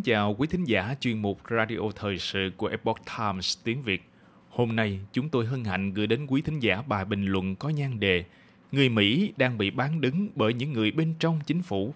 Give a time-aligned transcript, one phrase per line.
[0.00, 4.02] kính chào quý thính giả chuyên mục Radio Thời sự của Epoch Times tiếng Việt.
[4.48, 7.68] Hôm nay, chúng tôi hân hạnh gửi đến quý thính giả bài bình luận có
[7.68, 8.24] nhan đề
[8.72, 11.94] Người Mỹ đang bị bán đứng bởi những người bên trong chính phủ.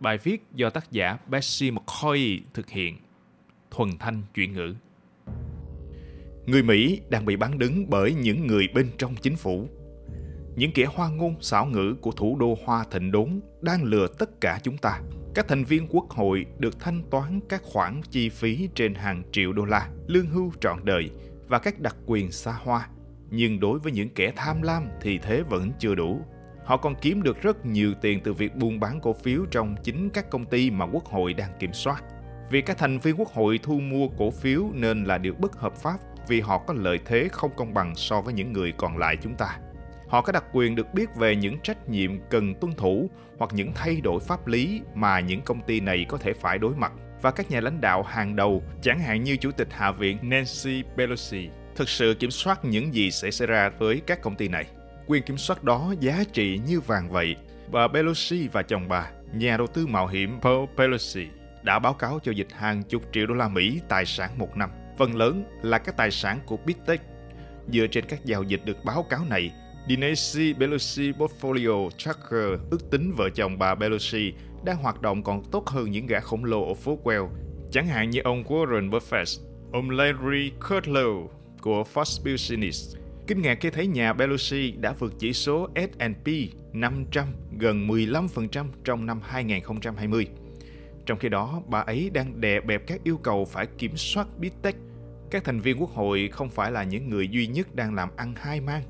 [0.00, 2.96] Bài viết do tác giả Betsy McCoy thực hiện.
[3.70, 4.74] Thuần Thanh chuyển ngữ.
[6.46, 9.68] Người Mỹ đang bị bán đứng bởi những người bên trong chính phủ.
[10.56, 14.40] Những kẻ hoa ngôn xảo ngữ của thủ đô Hoa Thịnh Đốn đang lừa tất
[14.40, 15.00] cả chúng ta–
[15.38, 19.52] các thành viên quốc hội được thanh toán các khoản chi phí trên hàng triệu
[19.52, 21.10] đô la, lương hưu trọn đời
[21.48, 22.88] và các đặc quyền xa hoa.
[23.30, 26.20] Nhưng đối với những kẻ tham lam thì thế vẫn chưa đủ.
[26.64, 30.10] Họ còn kiếm được rất nhiều tiền từ việc buôn bán cổ phiếu trong chính
[30.10, 32.04] các công ty mà quốc hội đang kiểm soát.
[32.50, 35.76] Việc các thành viên quốc hội thu mua cổ phiếu nên là điều bất hợp
[35.76, 35.98] pháp
[36.28, 39.34] vì họ có lợi thế không công bằng so với những người còn lại chúng
[39.34, 39.58] ta.
[40.08, 43.72] Họ có đặc quyền được biết về những trách nhiệm cần tuân thủ hoặc những
[43.74, 46.92] thay đổi pháp lý mà những công ty này có thể phải đối mặt.
[47.22, 50.82] Và các nhà lãnh đạo hàng đầu, chẳng hạn như Chủ tịch Hạ viện Nancy
[50.96, 54.66] Pelosi, thực sự kiểm soát những gì sẽ xảy ra với các công ty này.
[55.06, 57.36] Quyền kiểm soát đó giá trị như vàng vậy.
[57.72, 61.26] Bà Pelosi và chồng bà, nhà đầu tư mạo hiểm Paul Pelosi,
[61.62, 64.70] đã báo cáo cho dịch hàng chục triệu đô la Mỹ tài sản một năm.
[64.98, 67.00] Phần lớn là các tài sản của Big Tech.
[67.68, 69.52] Dựa trên các giao dịch được báo cáo này,
[69.88, 74.32] Dinesi Pelosi Portfolio Tracker ước tính vợ chồng bà Pelosi
[74.64, 77.28] đang hoạt động còn tốt hơn những gã khổng lồ ở phố Wall,
[77.70, 79.40] chẳng hạn như ông Warren Buffett,
[79.72, 81.26] ông Larry Kudlow
[81.60, 82.96] của Fox Business.
[83.26, 86.28] Kinh ngạc khi thấy nhà Pelosi đã vượt chỉ số S&P
[86.72, 87.26] 500
[87.58, 90.26] gần 15% trong năm 2020.
[91.06, 94.52] Trong khi đó, bà ấy đang đè bẹp các yêu cầu phải kiểm soát Big
[94.62, 94.76] Tech.
[95.30, 98.34] Các thành viên quốc hội không phải là những người duy nhất đang làm ăn
[98.36, 98.82] hai mang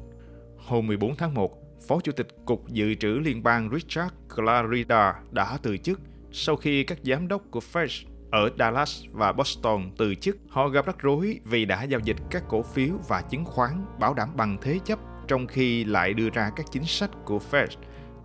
[0.67, 1.51] Hôm 14 tháng 1,
[1.89, 6.00] Phó Chủ tịch Cục Dự trữ Liên bang Richard Clarida đã từ chức
[6.33, 10.37] sau khi các giám đốc của Fed ở Dallas và Boston từ chức.
[10.49, 14.15] Họ gặp rắc rối vì đã giao dịch các cổ phiếu và chứng khoán bảo
[14.15, 17.66] đảm bằng thế chấp trong khi lại đưa ra các chính sách của Fed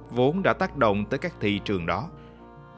[0.10, 2.10] vốn đã tác động tới các thị trường đó.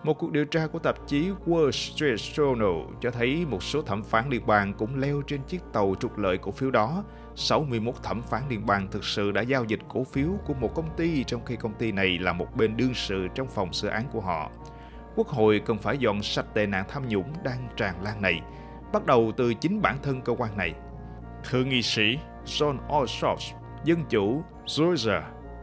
[0.05, 4.03] Một cuộc điều tra của tạp chí Wall Street Journal cho thấy một số thẩm
[4.03, 7.03] phán liên bang cũng leo trên chiếc tàu trục lợi cổ phiếu đó
[7.35, 10.89] 61 thẩm phán liên bang thực sự đã giao dịch cổ phiếu của một công
[10.97, 14.03] ty trong khi công ty này là một bên đương sự trong phòng xử án
[14.11, 14.51] của họ.
[15.15, 18.41] Quốc hội cần phải dọn sạch tệ nạn tham nhũng đang tràn lan này,
[18.93, 20.73] bắt đầu từ chính bản thân cơ quan này.
[21.49, 24.43] Thượng nghị sĩ John Ossoff, Dân chủ
[24.77, 25.21] Georgia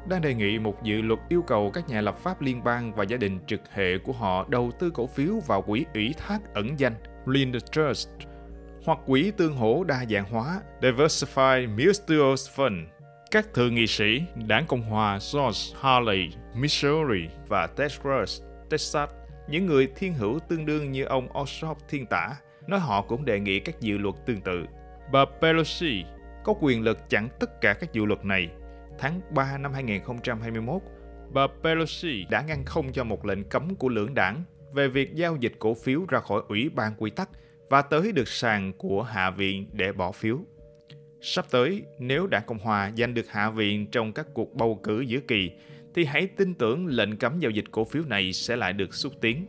[0.08, 3.04] đang đề nghị một dự luật yêu cầu các nhà lập pháp liên bang và
[3.04, 6.80] gia đình trực hệ của họ đầu tư cổ phiếu vào quỹ ủy thác ẩn
[6.80, 6.94] danh
[7.26, 8.08] Lind Trust
[8.84, 12.84] hoặc quỹ tương hỗ đa dạng hóa Diversified Mutual Fund.
[13.30, 19.10] Các thượng nghị sĩ đảng Cộng hòa George Harley, Missouri và Ted Cruz, Texas,
[19.48, 22.28] những người thiên hữu tương đương như ông Ossoff thiên tả,
[22.66, 24.66] nói họ cũng đề nghị các dự luật tương tự.
[25.12, 26.04] Bà Pelosi
[26.44, 28.48] có quyền lực chặn tất cả các dự luật này.
[29.02, 30.82] Tháng 3 năm 2021,
[31.32, 35.36] bà Pelosi đã ngăn không cho một lệnh cấm của lưỡng đảng về việc giao
[35.36, 37.28] dịch cổ phiếu ra khỏi Ủy ban quy tắc
[37.70, 40.38] và tới được sàn của Hạ viện để bỏ phiếu.
[41.20, 45.00] Sắp tới, nếu Đảng Cộng Hòa giành được Hạ viện trong các cuộc bầu cử
[45.00, 45.50] giữa kỳ,
[45.94, 49.12] thì hãy tin tưởng lệnh cấm giao dịch cổ phiếu này sẽ lại được xúc
[49.20, 49.46] tiến.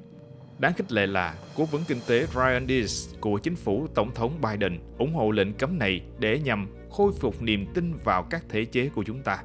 [0.59, 4.41] Đáng khích lệ là, cố vấn kinh tế Ryan Dees của chính phủ Tổng thống
[4.41, 8.65] Biden ủng hộ lệnh cấm này để nhằm khôi phục niềm tin vào các thể
[8.65, 9.43] chế của chúng ta.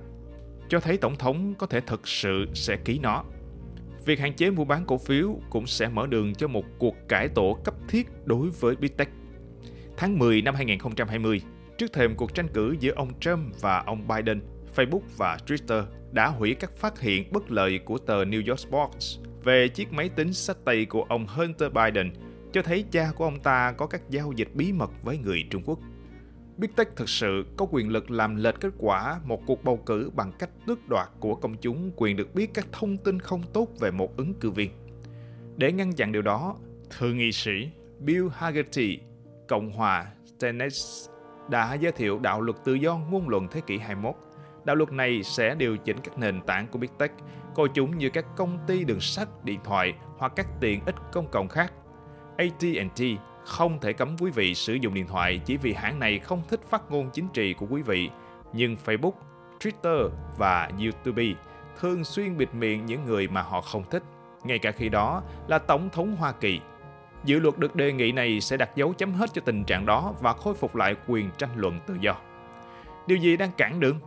[0.69, 3.25] Cho thấy Tổng thống có thể thực sự sẽ ký nó
[4.09, 7.29] Việc hạn chế mua bán cổ phiếu cũng sẽ mở đường cho một cuộc cải
[7.29, 9.09] tổ cấp thiết đối với Big Tech.
[9.97, 11.43] Tháng 10 năm 2020,
[11.79, 14.41] trước thềm cuộc tranh cử giữa ông Trump và ông Biden,
[14.77, 19.19] Facebook và Twitter đã hủy các phát hiện bất lợi của tờ New York Sports
[19.44, 22.12] về chiếc máy tính sách tay của ông Hunter Biden,
[22.53, 25.62] cho thấy cha của ông ta có các giao dịch bí mật với người Trung
[25.66, 25.78] Quốc.
[26.56, 30.10] Big Tech thực sự có quyền lực làm lệch kết quả một cuộc bầu cử
[30.15, 33.68] bằng cách tước đoạt của công chúng quyền được biết các thông tin không tốt
[33.80, 34.71] về một ứng cử viên.
[35.57, 36.57] Để ngăn chặn điều đó,
[36.98, 38.98] thượng nghị sĩ Bill Hagerty,
[39.48, 40.07] Cộng hòa
[40.41, 41.15] Tennessee
[41.51, 44.15] đã giới thiệu đạo luật tự do ngôn luận thế kỷ 21.
[44.68, 47.12] Đạo luật này sẽ điều chỉnh các nền tảng của Big Tech,
[47.54, 51.28] coi chúng như các công ty đường sắt, điện thoại hoặc các tiện ích công
[51.30, 51.72] cộng khác.
[52.36, 53.03] AT&T
[53.44, 56.60] không thể cấm quý vị sử dụng điện thoại chỉ vì hãng này không thích
[56.70, 58.10] phát ngôn chính trị của quý vị,
[58.53, 59.12] nhưng Facebook,
[59.60, 61.34] Twitter và YouTube
[61.80, 64.03] thường xuyên bịt miệng những người mà họ không thích,
[64.44, 66.60] ngay cả khi đó là Tổng thống Hoa Kỳ.
[67.24, 70.15] Dự luật được đề nghị này sẽ đặt dấu chấm hết cho tình trạng đó
[70.20, 72.16] và khôi phục lại quyền tranh luận tự do.
[73.06, 74.00] Điều gì đang cản đường?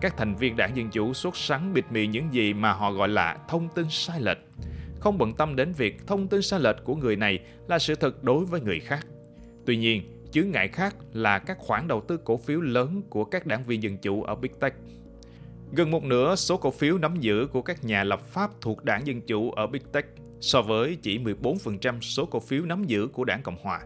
[0.00, 3.08] Các thành viên đảng Dân Chủ xuất sắn bịt miệng những gì mà họ gọi
[3.08, 4.38] là thông tin sai lệch
[5.00, 7.38] không bận tâm đến việc thông tin sai lệch của người này
[7.68, 9.06] là sự thật đối với người khác.
[9.66, 10.02] Tuy nhiên,
[10.32, 13.82] chướng ngại khác là các khoản đầu tư cổ phiếu lớn của các đảng viên
[13.82, 14.74] dân chủ ở Big Tech.
[15.72, 19.06] Gần một nửa số cổ phiếu nắm giữ của các nhà lập pháp thuộc đảng
[19.06, 20.04] Dân Chủ ở Big Tech
[20.40, 23.80] so với chỉ 14% số cổ phiếu nắm giữ của đảng Cộng Hòa.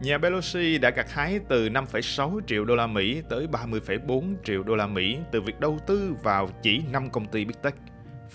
[0.00, 4.76] Nhà Pelosi đã gặt hái từ 5,6 triệu đô la Mỹ tới 30,4 triệu đô
[4.76, 7.74] la Mỹ từ việc đầu tư vào chỉ 5 công ty Big Tech,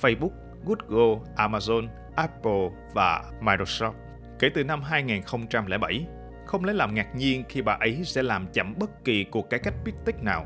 [0.02, 0.30] Facebook,
[0.66, 3.94] Google, Amazon, Apple và Microsoft.
[4.40, 6.06] Kể từ năm 2007,
[6.46, 9.60] không lấy làm ngạc nhiên khi bà ấy sẽ làm chậm bất kỳ cuộc cải
[9.60, 10.46] cách Big Tech nào.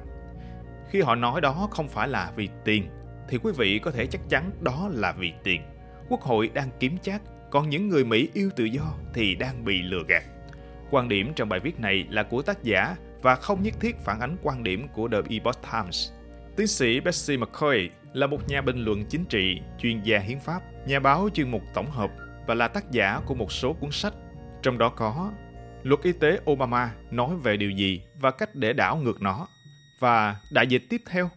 [0.90, 2.90] Khi họ nói đó không phải là vì tiền,
[3.30, 5.62] thì quý vị có thể chắc chắn đó là vì tiền.
[6.10, 7.22] Quốc hội đang kiếm chắc,
[7.52, 10.24] còn những người Mỹ yêu tự do thì đang bị lừa gạt.
[10.92, 14.20] Quan điểm trong bài viết này là của tác giả và không nhất thiết phản
[14.20, 16.12] ánh quan điểm của The Epoch Times.
[16.56, 20.62] Tiến sĩ Betsy McCoy là một nhà bình luận chính trị, chuyên gia hiến pháp,
[20.88, 22.12] nhà báo chuyên mục tổng hợp
[22.48, 24.14] và là tác giả của một số cuốn sách,
[24.62, 25.32] trong đó có
[25.84, 29.48] Luật y tế Obama nói về điều gì và cách để đảo ngược nó.
[30.00, 31.30] Và đại dịch tiếp theo,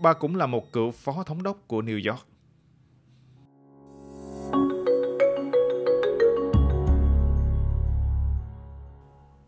[0.00, 2.26] bà cũng là một cựu phó thống đốc của New York.